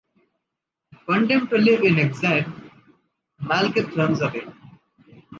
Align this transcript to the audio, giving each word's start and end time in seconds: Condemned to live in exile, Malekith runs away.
Condemned 1.05 1.51
to 1.51 1.59
live 1.59 1.83
in 1.83 1.99
exile, 1.99 2.51
Malekith 3.39 3.95
runs 3.95 4.19
away. 4.19 4.47